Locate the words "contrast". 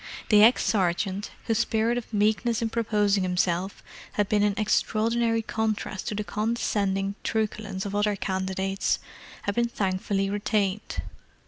5.43-6.07